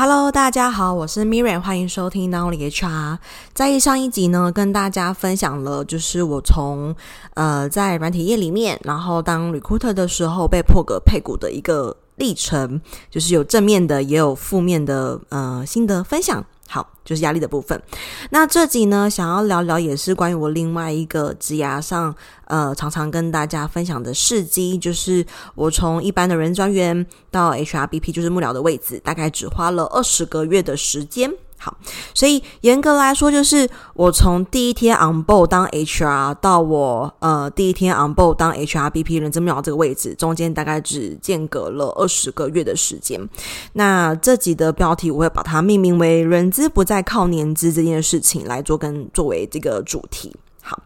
[0.00, 3.18] Hello，大家好，我是 Mira 欢迎收听 Now HR。
[3.52, 6.94] 在上一集呢，跟大家分享了，就是我从
[7.34, 12.80] 呃在软体业里面，然后当 recruiter 的时候被破格配股的一个历程，
[13.10, 16.46] 就是有正面的，也有负面的呃心得分享。
[16.68, 17.82] 好，就是压力的部分。
[18.30, 22.14] 那这集呢，想要聊聊也是关于我另外一个职涯上，
[22.44, 25.24] 呃，常常跟大家分享的事迹，就是
[25.54, 31.32] 我从一般的人专员到 HRBP，就是幕僚的位置，大概只花了二十个月的时间。
[31.58, 31.76] 好，
[32.14, 43.28] 所以严格来说，就是我从第一天 on board 当 HR 到我呃第一天 on board 当 HRBP 人资秒这个位置，中间大概只间隔了二十个月的时间。
[43.72, 50.34] 那这集的标题我会把它命名为“人资不再靠年资”这件事情来做跟作为这个主题。
[50.68, 50.82] 好，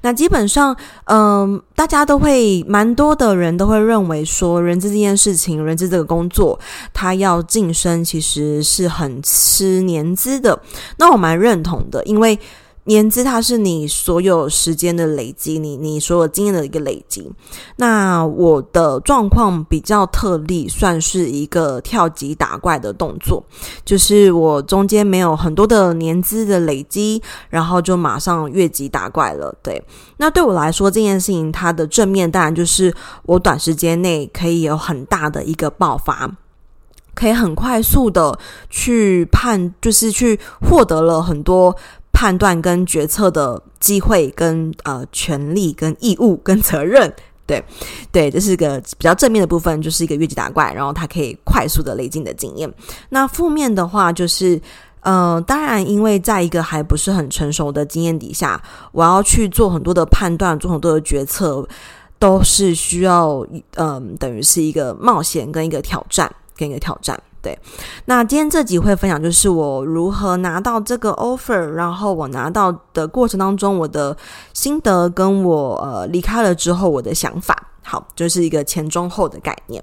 [0.00, 0.74] 那基本上，
[1.04, 6.58] 嗯、大家都会蛮多的人都会认为说，人资这件事情，人资这个工作，
[6.94, 10.58] 他要晋升其实是很吃年资的。
[10.96, 12.38] 那我蛮认同的，因为。
[12.88, 17.30] 年资它是你所有时间的累积，你你所有经验的一个累积。
[17.76, 23.44] 那我的状况比较特例，算是一个跳级打怪的动作，
[23.84, 29.54] 就是我中间没有很多的年资的累积，然后就马上越级打怪了。
[29.62, 29.84] 对，
[30.16, 32.94] 那对我来说这件事情，它的正面当然就是
[33.26, 36.30] 我短时间内可以有很大的一个爆发，
[37.14, 38.38] 可以很快速的
[38.70, 41.76] 去判，就是去获得了很多。
[42.18, 47.14] 判断跟决策的机会跟呃权利跟义务跟责任，
[47.46, 47.62] 对
[48.10, 52.68] 对，这是个比较正面的部分，就是一个越级打怪，然后它可以快速的累积的经验。
[53.10, 54.60] 那负面的话就是，
[55.02, 58.60] 呃，当然因为在一个还不是很成熟的经验底下，
[58.90, 61.64] 我要去做很多的判断，做很多的决策，
[62.18, 67.16] 都是需要嗯、等于是一个冒险跟一个挑战，跟一个挑战。
[68.06, 74.16] 那今天这集会分享就是我如何拿到这个 offer，然后我拿到的过程当中我的
[74.52, 77.56] 心得，跟我呃离开了之后我的想法。
[77.88, 79.82] 好，就是一个前中后的概念。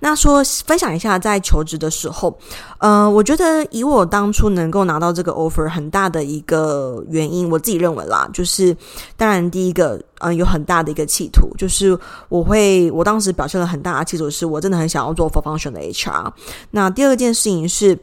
[0.00, 2.36] 那说分享一下，在求职的时候，
[2.78, 8.76] 呃，我觉得以我当初能够拿到这个 offer，很大的一个原因，我自己认为啦，就是
[9.16, 11.96] 当然第一个，嗯、呃，有很大的一个企图，就是
[12.28, 16.32] 我会，我当时表现了很大的企图，是我真的很想要做 full function 的 HR。
[16.72, 17.96] 那第二件事情是。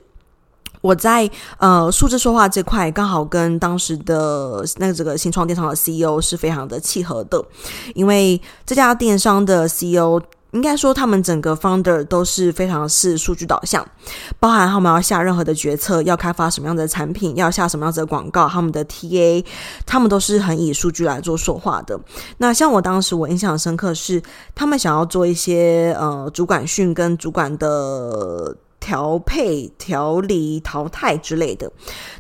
[0.83, 1.29] 我在
[1.59, 7.41] 呃数字说话这块刚好跟当时的那个这个新创电商的 CEO 是非常的契合的，
[7.95, 10.21] 因为这家电商的 CEO
[10.51, 13.87] 应该说他们整个 founder 都是非常是数据导向，
[14.41, 19.43] 包含他们要下任何的决策，要开发什么样的产品，要下什么样子的广告，他们的 TA
[19.85, 21.97] 他们都是很以数据来做说话的。
[22.39, 24.21] 那像我当时我印象深刻是
[24.53, 28.53] 他们想要做一些呃主管训跟主管的。
[28.83, 31.71] 调配、调理、淘汰之类的，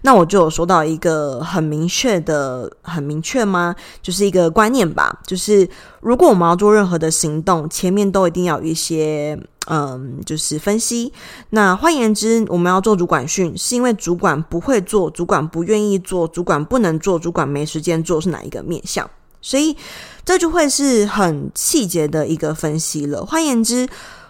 [0.03, 3.75] 那我就有说到一个很明确的、很明确吗？
[4.01, 5.67] 就是一个观念吧，就是
[5.99, 9.37] 如果我们要做任何的行动，前面都一定要有一些，
[9.67, 11.11] 嗯，就是分析。
[11.49, 19.09] 那换言之，我们要做主管训，是因为主管不会做，主管不愿意做，主管不能做，主管没时间做，是哪一个面向？
[19.41, 19.75] 所以
[20.23, 23.25] 这就会是很细节的一个分析了。
[23.25, 23.85] 换言之，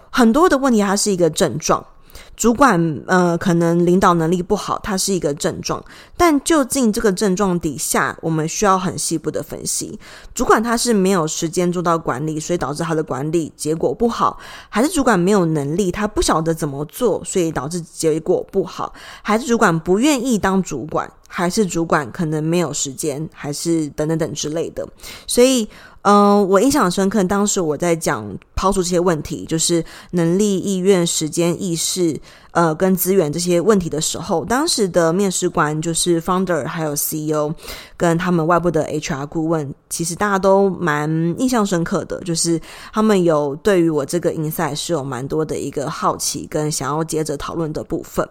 [0.09, 1.85] 很多的问题它是一个症状。
[2.35, 5.83] 主管呃，可能领导能力不好，它是一个症状。
[6.17, 9.97] 但究竟这个症状底下，我们需要很细部的分析。
[10.33, 14.37] 主管他是没有时间做到管理，所以导致他的管理结果不好，
[14.69, 24.87] 还是主管没有能力，他不晓得怎么做，所以导致结果不好，还是主管不愿意当主管，还是主管可能没有时间，还是等等等之类的。
[25.27, 25.67] 所以。
[26.05, 27.23] 嗯、我印象深刻。
[27.23, 32.19] 当时我在讲抛出这些问题，就是能力、意愿、时间、意识。
[32.53, 37.51] 呃，跟资源这些问题的时候，当时的面试官就是 founder，还有 CEO，
[37.97, 41.09] 跟他们外部的 HR 顾问，其实大家都蛮
[41.39, 42.61] 印象深刻的，就是
[42.93, 48.23] 他们有对于我这个 insight 是有蛮多的一个好奇跟想要接着讨论的部分，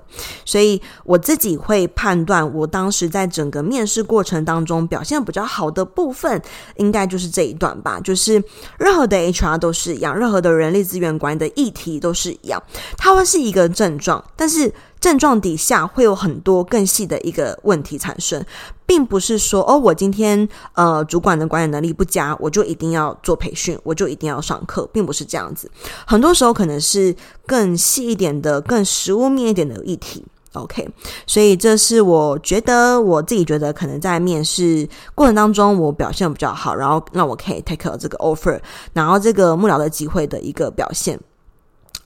[0.45, 6.41] 所以我自己会判断，我当时在整个面试过程当中表现比较好的部分，
[6.77, 8.35] 应该就是这一段吧，就是
[8.79, 12.63] 任何的 HR 都是一样，任何的人力资源管理的议题都是一样，
[12.97, 14.23] 它会是一个症状。
[14.37, 18.45] 但是症状底下会有很多更细的一个问题产生，
[18.87, 25.71] 并不是说哦，我今天呃主管的管理能力不佳，我就一定要做培训，我就一定要上课，并不是这样子。
[26.07, 27.15] 很多时候可能是
[27.47, 30.25] 更细一点的、更实务面一点的议题。
[30.53, 30.89] OK，
[31.27, 38.61] 所以这是我觉得我自己觉得可能在面试过程当中我表现比较好，然后让我可以 take 这个 offer，
[38.93, 41.19] 然后这个幕僚的机会的一个表现。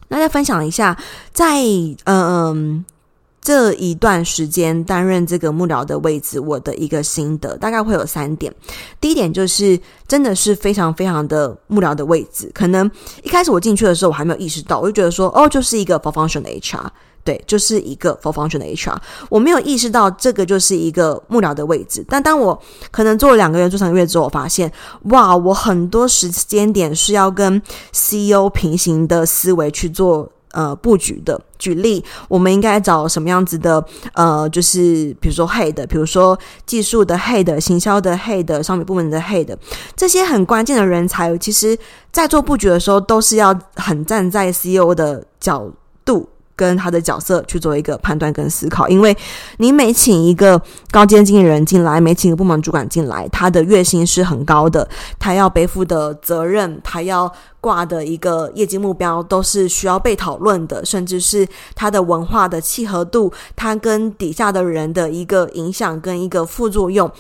[0.09, 0.97] 那再分享一下，
[1.33, 1.63] 在
[2.05, 2.85] 嗯
[3.41, 8.53] 这一段时间担任这个幕僚的位置，我的一个心得大概会有三点。
[9.01, 9.79] 第一点就是
[10.09, 12.91] 真的是非常非常的幕僚的位置，可能
[13.23, 16.87] 一开始我进去的时候我还没有意识到，我就觉得说哦，就是一个 for function 的 HR，
[17.27, 18.97] 对，就是一个 for function 的 HR，
[19.29, 22.03] 我没有意识到这个就是一个幕僚的位置。
[22.09, 22.59] 但当我
[22.91, 24.73] 可能做了两个月、做三个月之后，我发现
[25.11, 27.61] 哇，我很多时间点是要跟
[27.93, 30.31] CEO 平行的思维去做。
[30.53, 33.85] 呃，布局的举例，我们应该找什么样子的？
[34.15, 39.55] 呃，就是比如说 head，比如说技术的 head，行销的 head，商品部门的 head，
[39.95, 41.77] 这些很关键的人才，其实
[42.11, 45.71] 在做布局的时候，都是要很站在 CEO 的角
[46.07, 46.27] 度。
[46.57, 49.15] 跟他的角色去做一个判断跟思考，因为
[49.59, 50.61] 你每请一个
[50.91, 54.89] 高阶经理人进来，每请一个部门主管进来，他的月薪是很高的，
[55.19, 57.31] 他要背负的责任，他要
[57.61, 67.11] 挂的一个业绩目标都是需要被讨论的，甚至是他的文化的契合度，他跟底下的人的一个影响跟一个副作用，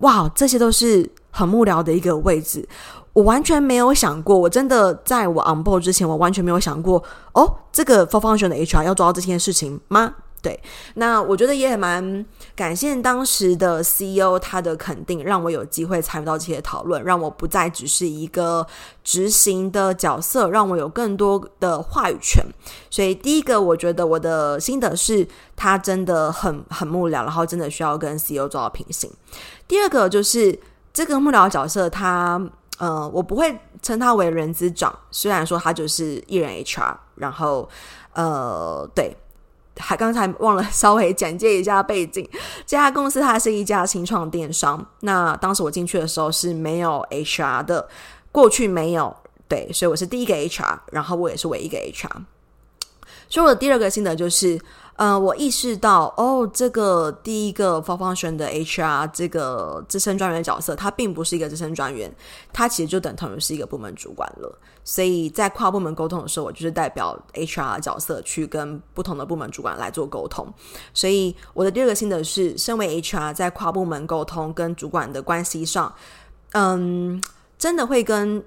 [0.00, 2.68] 哇，这些都是很幕僚的一个位置。
[3.12, 10.14] 我完全没有想过，我真的在我 on board 之前，我完全没有想过哦，这个 for function 的 HR 要做到这件事情吗？
[10.40, 10.60] 对，
[10.94, 12.26] 那我觉得也蛮
[12.56, 18.66] 感谢当时的 CEO 他的肯定，让我有机会参与到这些讨论，让我不再只是一个
[19.04, 22.44] 执行的角色，让我有更多的话语权。
[22.90, 25.24] 所以第一个，我觉得我的心得是，
[25.54, 29.08] 他真的很很幕僚，然后真的需要跟 CEO 做到平行。
[29.68, 30.58] 第二个就是
[30.92, 32.50] 这个幕僚角色，他。
[32.82, 37.68] 呃，我不会称他为人资长，虽然说他就是艺人 HR，然后
[38.12, 39.16] 呃，对，
[39.78, 42.28] 还刚才忘了 稍微简介一下背景。
[42.66, 47.88] 这家公司它是一家新创电商，那当时我进去的时候是没有 HR 的，
[48.32, 52.10] 过去没有，对，所以我是第一个 HR，然后我也是唯一一个 HR。
[53.28, 54.60] 所以我的第二个心得就是。
[54.96, 62.14] 呃，我意识到哦，这个第一个 for function 的 HR 这个资深专员角色，他并不是一个资深专员，
[62.52, 64.58] 他其实就等同于是一个部门主管了。
[64.84, 70.46] 所以在跨部门沟通的时候，我就是代表 HR 角色去跟不同的部门主管来做沟通。
[70.92, 75.92] 所以我的第二个心得是，身为 HR 在跨部门沟通跟主管的关系上，
[76.52, 77.20] 嗯，
[77.58, 78.44] 真的会跟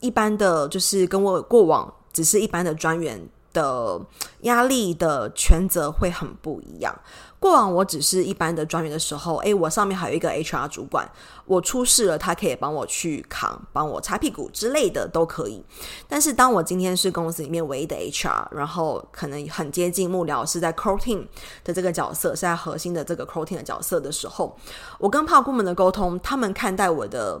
[0.00, 3.28] 一般的就是跟我过往只是一般的专员。
[3.52, 4.00] 的
[4.42, 6.94] 压力的权责会很不一样。
[7.38, 11.10] 过往我只是一般的专员的时候，诶，我上面还有一个 HR 主管，
[11.44, 15.64] 我出事了，他可以帮我去扛，帮我擦屁股之类的都可以。
[16.06, 21.26] 但是当我今天是公司里面唯一的 HR，然后可能很接近幕僚，是在 core team
[21.64, 24.56] 的这个角色，是在核心的这个 core team 的角色的时候，
[25.00, 27.40] 我跟跨部门的沟通，他们看待我的。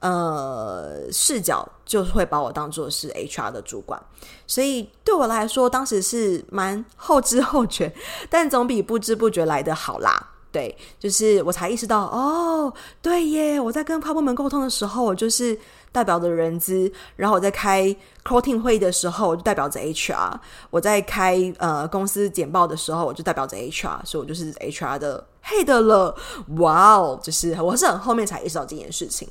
[0.00, 4.02] 呃，视角就会把我当做是 HR 的主管，
[4.46, 7.92] 所以对我来说，当时是蛮后知后觉，
[8.28, 10.28] 但总比不知不觉来的好啦。
[10.52, 15.56] 对，就是我才意识到，哦，对耶，我在跟跨部门沟通的时候，我就是
[15.92, 17.84] 代表着人资；然后我在开
[18.24, 20.32] core team 会议的时候，我就代表着 HR；
[20.70, 26.16] 我在开呃公司简报的时候，我就代表着 HR，所以我就是 HR 的 head 了。
[26.58, 29.28] 哇哦，就是我是很后面才意识到这件事情。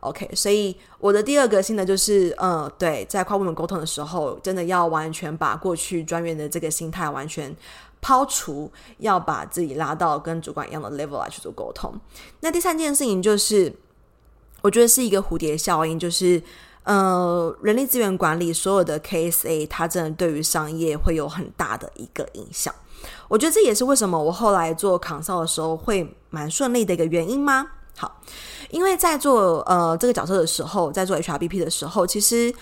[0.00, 7.54] OK，所以我的第二个心得就是，嗯，对，在跨部门沟通的时候，真的要完全把过去专员的这个心态完全
[8.00, 11.94] 抛除，要把自己拉到跟主管一样的 level 来去做沟通。
[12.40, 13.70] 那第三件事情就是，
[14.62, 16.42] 我觉得是一个蝴蝶效应，就是，
[16.84, 22.74] 呃，人力资源管理所有的 KSA，它真的对于商业会有很大的一个影响。
[23.28, 27.66] 我觉得这也是为什么我后来做扛哨的时候会蛮顺利的一个原因吗？
[27.96, 28.20] 好。
[28.70, 32.54] 因为在做呃这个角色的时候，在做 HRBP 的时候，其实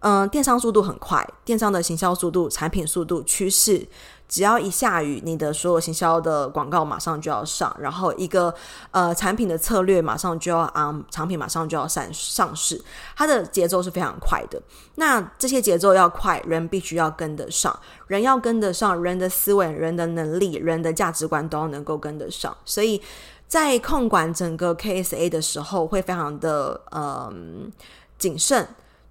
[0.00, 3.84] 嗯、电商速度很快，电商的行销速度、产品速度、趋势，
[4.28, 8.54] 只要一下雨，你的所有行销的广告马上就要上，然后一个
[8.92, 12.80] 呃产品的策略马上就要啊，产品马上就要上上市，
[13.16, 14.62] 它的节奏是非常快的。
[14.96, 17.76] 那这些节奏要快，人必须要跟得上，
[18.06, 23.02] 人要跟得上，人的思维、人的能力、人的价值观都要能够跟得上，所以。
[23.48, 27.70] 在控管整个 KSA 的时候，会非常的嗯
[28.18, 28.66] 谨慎。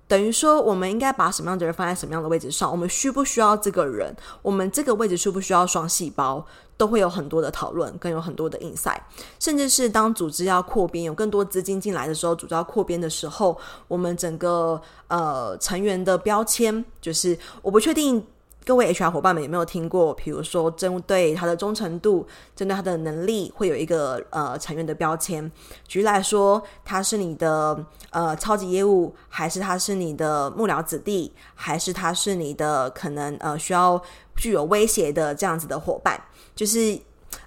[0.08, 2.70] 等于说，我们应该把什么样的人放在什么样的位置上？
[2.70, 4.16] 我们需不需要这个人？
[4.44, 6.46] 我们这个位置需不需要双细胞？
[6.78, 9.00] 都会有很多的讨论，更有很多的 insight。
[9.40, 18.28] 甚至是当组织要扩编，有更多资金进来的时候，组织要扩编的时候，我们整个呃成员的标签，就是我不确定。
[18.66, 20.12] 各位 HR 伙伴们有没有听过？
[20.16, 25.52] 比如说，针对他的忠诚度，针对他的能力，会有一个呃成员的标签。
[25.88, 34.02] 举例来说，他是你的呃超级业务，还是他是你的幕僚子弟，还是他是你的可能呃需要
[34.36, 36.20] 具有威胁的这样子的伙伴，
[36.56, 37.00] 就是。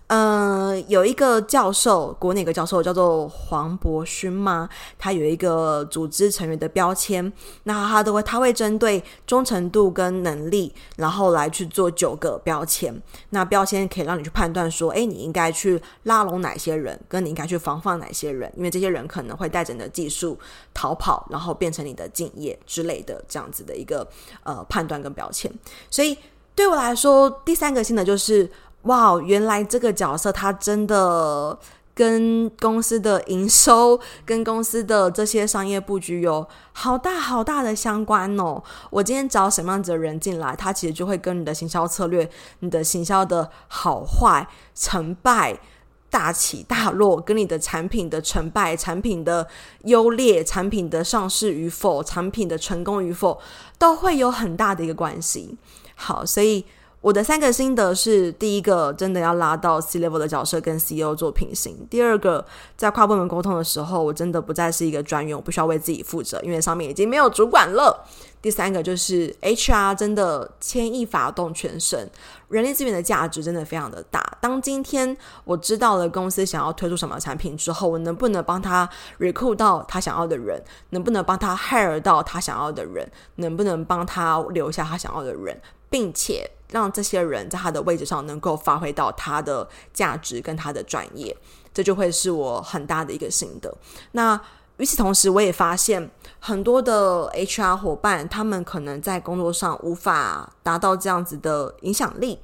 [0.08, 4.66] 呃，有一个教授，国内一个教授叫做黄博勋吗？
[4.98, 7.30] 他有一个组织成员的标签，
[7.64, 13.02] 那他都会，他会针对忠诚度跟能力，然后来去做九个标签。
[13.30, 20.38] 那标签可以让你去判断说，诶，你应该去拉拢哪些人，跟你应该去防范哪些人，因为这些人可能会带着你的技术
[20.72, 24.08] 逃跑，然后变成你的敬业之类的这样子的一个
[24.42, 25.52] 呃判断跟标签。
[25.90, 26.16] 所以
[26.54, 28.50] 对我来说，第三个新的就是。
[28.88, 31.58] 哇，原来这个角色他真的
[31.94, 38.62] 跟公司的营收、跟公司的这些商业布局有好大好大的相关哦。
[38.88, 42.30] 我今天找什么样子的人进来，他其实就会跟你的行销策略、
[42.60, 45.60] 你的行销的好坏、成败、
[46.08, 49.46] 大起大落，跟你的产品的成败、产品的
[49.84, 53.38] 优劣、产品的上市与否、产品的成功与否，
[53.78, 55.58] 都会有很大的一个关系。
[55.94, 56.64] 好，所以。
[57.00, 62.44] 我的三个心得是：第一个，真的要拉到 C level 的角色跟 CEO 做平行；第二个，
[62.76, 68.04] 在跨部门沟通的时候，我真的不再是一个专员，我不需要为自己负责，因为上面已经没有主管了。
[68.40, 72.08] 第三个就是 HR 真的牵一发动全身，
[72.48, 74.38] 人力资源的价值真的非常的大。
[74.40, 80.62] 当今天我知道了公司想要推出什么产品之后，我能不能帮他 recruit 到他想要的人？
[80.90, 83.10] 能不能帮他 hire 到他想要的人？
[83.36, 85.60] 能不能帮他留下他想要的人？
[85.90, 91.34] 并且让这些人在他的位置上能够发挥到他的价值跟他的专业，
[91.72, 93.74] 这就会是我很大的一个心得。
[94.12, 94.38] 那
[94.78, 102.38] 与此同时，我也发现很多的 HR 伙伴，他们可能在工作上无法达到这样子的影响力，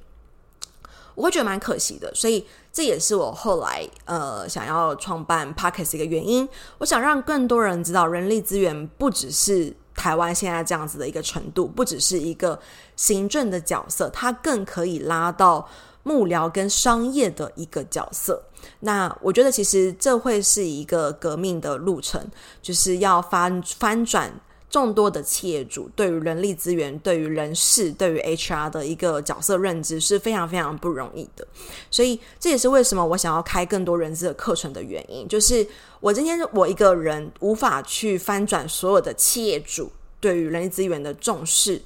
[1.14, 2.14] 我会觉得蛮可惜的。
[2.14, 6.48] 所以这也是我后来呃想要创办 Podcast 一个原因。
[6.78, 9.74] 我想让更多人知道，人力资源不只是。
[9.96, 12.58] 台湾现在这样子的一个程度，不只是一个
[12.96, 15.68] 行政的角色，它更可以拉到
[16.04, 18.44] 幕僚跟商业的一个角色。
[18.80, 22.24] 那我觉得，其实这会是一个革命的路程，
[22.62, 24.32] 就是要翻翻转
[24.70, 31.46] 众多的企业主对于人力资源、对于人事、对于 HR 的一个角色认知是非常非常不容易的。
[31.90, 35.66] 所以这也是为什么我想要开更多人资的课程的原因，就是。
[36.00, 41.80] 我今天我一个人无法去翻转所有的企业主对于人力资源的重视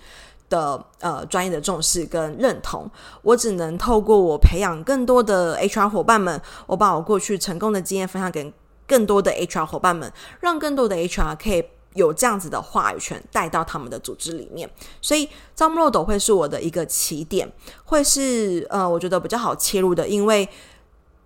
[0.49, 2.91] 的呃专业的重视跟认同，
[3.23, 8.53] 我只能透过我培养更多的 HR 伙伴们，我把我过去成功的经验分享给
[8.87, 11.65] 更多的 HR 伙伴们，让更多的 HR 可以
[11.95, 14.71] 有这样子的话语权带到他们的组织里面。
[15.01, 17.51] 所以招募漏斗会是我的一个起点，
[17.85, 20.49] 会是呃我觉得比较好切入的，因为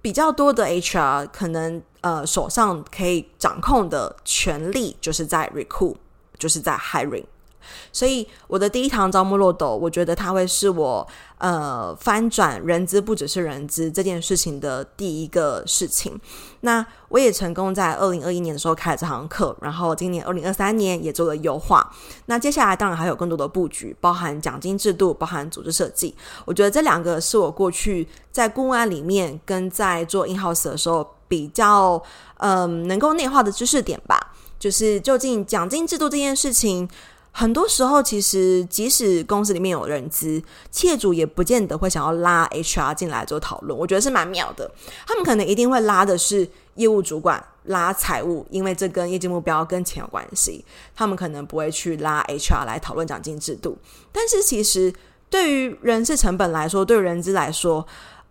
[0.00, 1.83] 比较多的 HR 可能。
[2.02, 5.95] 呃，手上可以掌控的权力就是在 recruit，
[6.37, 7.23] 就是在 hiring。
[7.92, 11.07] 所以我的第一堂招募漏斗，我觉得它会是我
[11.38, 16.19] 呃翻转人资不只是人资这件事情的第一个事情。
[16.61, 21.92] 那我也成功在二零二一年的时候开了这堂课，然后今年二零二三年也做了优化。
[22.26, 26.14] 那接下来当然还有更多的布局，包含奖金制度，包含组织设计。
[26.45, 32.00] 我觉得这两个是我过去在顾问案里面跟在做 in house 的时候比较
[32.38, 34.33] 嗯、能够内化的知识点吧。
[34.59, 36.88] 就是究竟奖金制度这件事情。
[37.35, 43.77] 很多时候，其实即使公司里面有人资，企业主也不见得会想要拉 HR 进来做讨论。
[43.77, 44.71] 我觉得是蛮妙的，
[45.07, 50.65] 他们可能一定会拉的是业务主管、拉财务，因为这跟业绩目标跟钱有关系。
[50.95, 53.79] 他们可能不会去拉 HR 来讨论奖金制度。
[54.12, 54.93] 但是，其实
[55.31, 57.87] 对于人事成本来说，对人资来说，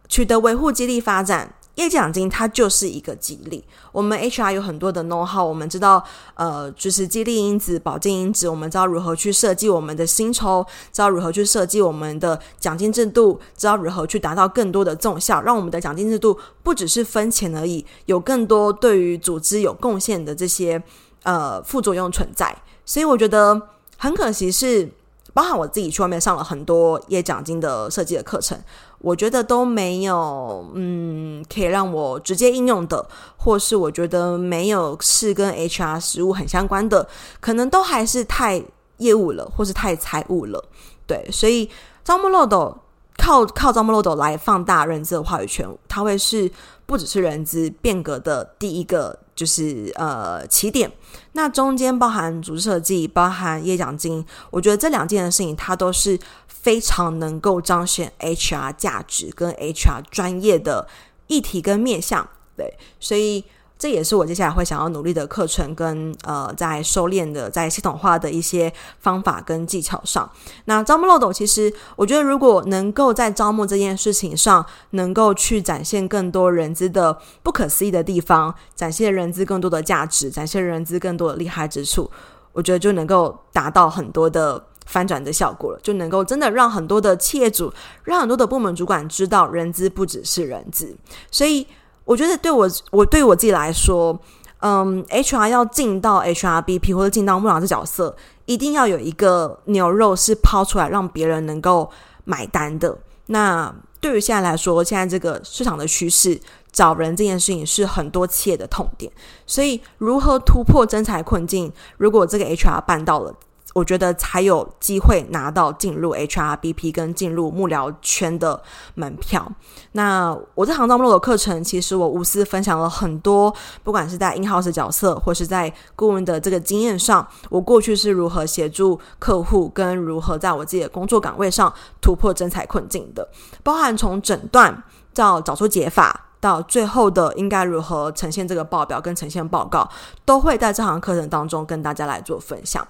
[0.07, 1.55] 取得维护激励发展。
[1.75, 3.63] 业绩奖金它就是一个激励，
[3.93, 6.03] 我们 HR 有很多的 know how，我们知道，
[6.35, 20.81] 呃，就是激励因子、保健因子，我们知道如何去设计我们的薪酬，知道如何去设计我们的奖金制度，知道如何去达到更多的纵效，让我们的奖金制度不只是分钱而已，有更多对于组织有贡献的这些
[21.23, 22.53] 呃副作用存在。
[22.85, 23.59] 所以我觉得
[23.97, 24.91] 很可惜是，
[25.33, 28.59] 包含我自己去外面上了很多业奖金的设计的课程。
[29.03, 33.03] 我觉得都没有，嗯，可以让我直接应用的，
[33.35, 37.07] 或是我觉得没有是跟 HR 实务很相关的，
[37.39, 38.63] 可能都还是太
[38.97, 40.63] 业务了，或是太财务了，
[41.07, 41.67] 对，所以
[42.03, 42.77] 招募漏斗
[43.17, 46.51] 靠靠招募漏斗来放大人资的话语权，它会是
[46.85, 50.91] 不只是人资变革的第一个，就是呃起点。
[51.33, 56.19] 那中间包含组织设计，包含业奖金，我觉得这两件的事情，它都是。
[56.61, 60.87] 非常能够彰显 HR 价值跟 HR 专业的
[61.27, 63.43] 议题跟面向，对，所以
[63.79, 70.29] 这也是我接下来会想要努力的课程跟呃，在收敛的、在系统化的一些方法跟技巧上。
[70.65, 82.11] 那招募漏斗，其实我觉得如果能够在招募这件事情上，能够去展现更多人资的不可思议的地方，展现人资更多的价值，展现人资更多的厉害之处，
[82.53, 84.63] 我觉得就能够达到很多的。
[84.91, 87.71] 翻转的效果了，就能够真的让很多的企业主，
[88.03, 90.93] 让很多的部门主管知道，人资不只是人资。
[91.31, 91.65] 所以
[92.03, 94.19] 我觉得对我，我对我自己来说，
[94.59, 98.13] 嗯，HR 要进到 HRBP 或者进到幕僚这角色，
[98.45, 101.89] 一定要有一个牛肉是抛出来，让别人能够
[102.25, 102.97] 买单的。
[103.27, 106.37] 那对于现在来说，现在这个市场的趋势，
[106.73, 109.09] 找人这件事情是很多企业的痛点。
[109.47, 111.71] 所以，如何突破真才困境？
[111.97, 113.33] 如果这个 HR 办到了。
[113.73, 118.61] 我觉得才有机会拿到进入 HRBP 跟进入幕僚圈的
[118.95, 119.49] 门票。
[119.93, 133.27] 那我这堂招募漏斗课程，其实我无私分享了很多，不管是在 in-house 角色，或是在顾问的这个经验上，我过去是如何协助客户，跟如何在我自己的工作岗位上突破征才困境的，
[133.63, 136.30] 包含从诊断到找出解法。
[136.41, 139.87] 到最后的应该如何呈现这个报表跟呈现报告，
[140.25, 142.85] 都会在这堂课程当中跟大家来做分享。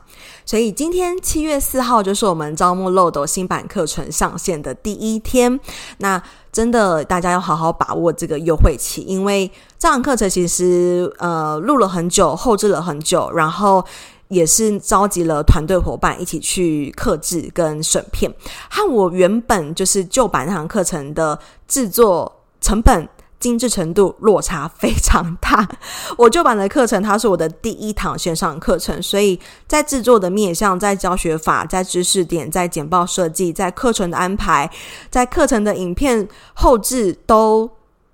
[0.46, 5.60] 所以今天七月四号就是我们招募漏斗新版课程上线的第一天。
[5.98, 6.20] 那
[6.52, 13.86] 真的大家要好好把握这个优惠期，因为这堂课程其实呃录了很久，后置了很久，然后
[14.30, 18.34] 也是召集了团队伙伴一起去克制跟审片，
[18.70, 23.08] 和我原本就是旧版那堂课程的制作成本。
[23.42, 25.68] 精致程度落差非常大。
[26.18, 34.72] 我旧版的课程，它是我的第一堂线上课程，所以在制作的面向、在教学法、在知识点、在简报设计、在课程的安排、
[35.10, 37.70] 在课程的影片后置都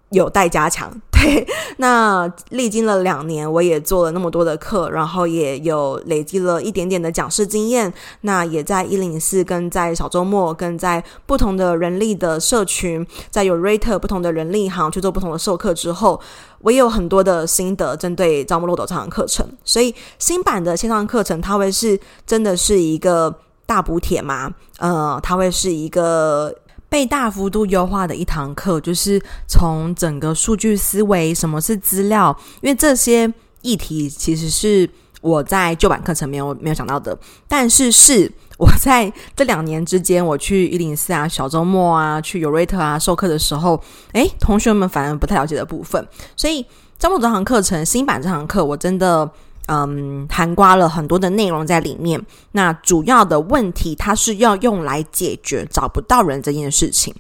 [0.10, 0.92] 有待加强。
[1.20, 1.48] 对，
[1.78, 7.92] 那历经了两年，我也做了那么多的课，然后也有累积了一点点的讲师经验。
[8.22, 16.22] 那也在一零四跟在小周末跟在不同的人力的社群，在有 Rate 不同的人力行去做不同的授课之后，
[16.62, 19.44] 我也有很多的心得针对招募漏斗这堂课程。
[19.64, 23.34] 所以新版的线上课程，它会是真的是一个
[23.66, 24.53] 大补帖吗？
[24.77, 26.53] 呃，它会是一个。
[26.90, 34.90] 被大幅度优化的一堂课，就是从整个数据思维，什么是资料，因为这些议题其实是
[35.22, 43.82] 我在旧版课程没有没有讲到的，但是是我在这两年之间，我去一零四啊、小周末啊、去尤瑞特啊授课的时候，
[44.14, 46.66] 诶，同学们反而不太了解的部分，所以
[46.98, 49.30] 招募这堂课程新版这堂课，我真的。
[49.68, 52.22] 嗯，谈瓜了很多的内容在里面。
[52.51, 57.14] 那主要的问题，它是要用来解决找不到人这件事情，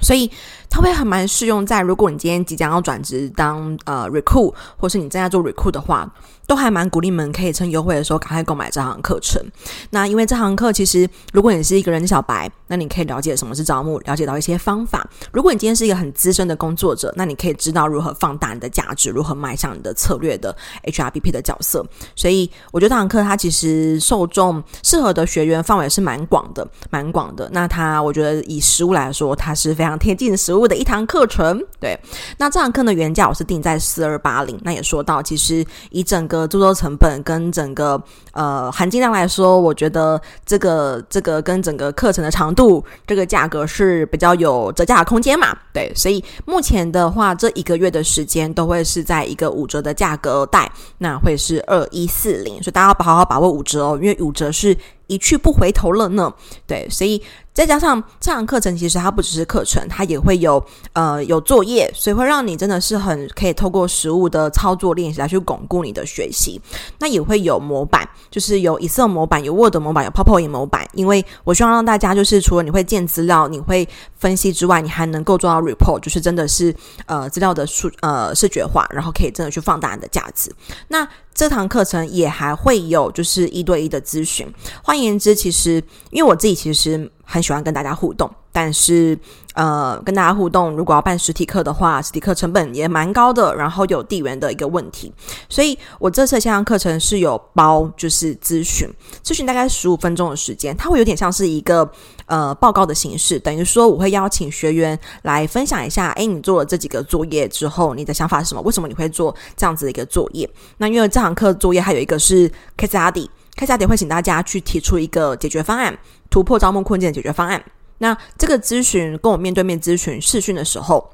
[0.00, 0.30] 所以
[0.68, 6.12] 它会很蛮适用在如果你今天即将要转职当呃 recruit，或是你正在做 recruit 的话。
[6.46, 9.42] 都还蛮鼓励们可以趁优惠的时候赶快购买这堂课程。
[9.88, 15.08] 那因为这堂课其实，如果你是一个人小白，那你可以了解什么是招募，了解到一些方法。
[15.32, 21.82] 如果你今天是一个很资深的工作者，那你可以知道如何放大你的价值，如何迈向你的策略的 HRBP 的角色。
[22.14, 27.48] 所以我觉得这堂课它其实受众适合的学员范围是蛮广的，蛮广的。
[27.52, 31.62] 那它我觉得以实物来说，它是非常贴近实务的一堂课程。
[31.80, 31.98] 对，
[32.38, 34.58] 那这堂课的原价我是定在四二八零。
[34.62, 45.56] 那也说到，其实以整个，制作成本跟整个呃含金量来说，我觉得这个这个跟整个课程的长度，这个价格是比较有折价的空间嘛。
[45.72, 56.32] 对，所以目前的话，这一个月的时间都会是在一个五折的价格带，那会是二一四零，所以大家要好好把握五折哦，因为五折是一去不回头了呢。
[56.66, 57.22] 对，所以。
[57.54, 60.62] 再加上这堂课程，其实它不只是课程，它也会有
[60.92, 66.60] 呃有作业，所以会让你真的是很可以透过实物的操作练习来去巩固你的学习。
[66.98, 70.84] 那也会有模板，就是有 Excel 模板、有 Word 模板、有 PowerPoint 模板。
[70.94, 76.74] 因为我希望让大家就是除了你会建资料、你会分析之外，你还能够做到 Report，就是真的是
[77.06, 80.52] 呃资料的数呃视觉化，然后可以真的去放大你的价值。
[80.88, 84.52] 那这堂课程也还会有就是一对一的咨询。
[84.82, 87.08] 换言之，其实因为我自己其实。
[87.24, 89.18] 很喜欢跟大家互动，但是
[89.54, 95.12] 呃，跟大家互动，如果要办实体课的话，实体课成本也蛮高的，然后有地缘的一个问题，
[95.48, 98.88] 所以我这次线上课程是有包，就是咨询，
[99.22, 101.88] 咨询大概十五分钟的时间，它会有点像是一个
[102.26, 108.60] 呃报告的形式，等于说我会邀请学员来分享一下，诶，你做了这几个作业之后，你的想法是什么？
[108.62, 110.48] 为什么你会做这样子的一个作业？
[110.78, 115.96] 那因为这堂课作业还有一个是 case study，case study 会请大家去提出一个解决方案。
[116.34, 117.64] 突破招募困境的解决方案。
[117.98, 121.08] 那这个咨询跟我面对面咨询试训的时候，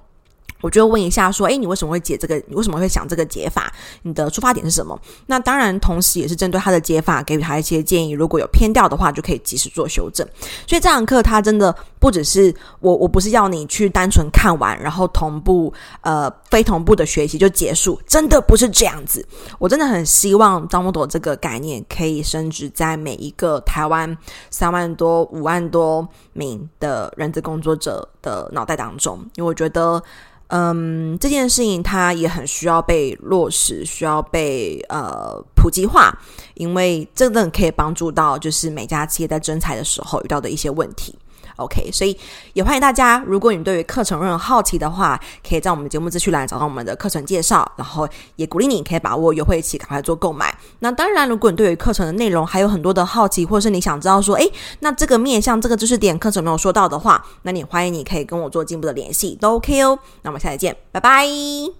[0.61, 2.37] 我就问一下说，诶，你为什么会解这个？
[2.47, 3.73] 你为什么会想这个解法？
[4.03, 4.99] 你的出发点是什么？
[5.27, 8.11] 那当然，同时也是针对他的解法给予他一些建议。
[8.13, 10.27] 如果有偏掉的话，就可以及时做修正。
[10.67, 19.27] 所以这堂课它真的不只是我，我不是要你去单纯看完，然后同步呃非同步的学习就结束，真的不是这样子。
[19.59, 24.17] 我真的很希望招募朵这个概念可以升值在每一个台湾
[24.51, 30.03] 三万多、五万多名的人资工作者的脑袋当中，因为我觉得。
[30.51, 36.13] 嗯，这件事情它也很需要被落实，需要被呃普及化，
[36.55, 41.15] 因为真的可以帮助到就是每家企业在征才的时候遇到的一些问题。
[41.61, 42.17] OK，所以
[42.55, 50.57] 也欢迎大家，如果你对于课程有任何好奇的话，可以在我们节目资讯栏找到我们的课程介绍，然后也鼓励你可以把握优惠期，赶快做购买。
[50.81, 59.99] 那当然，如果你对于课程的内容还有很多的好奇，或者是你想知道说，诶，那这个面向这个知识点课程没有说到的话，那你欢迎你可以跟我做进一步的联系，都 OK 哦。
[60.23, 61.80] 那我们下次见，拜拜。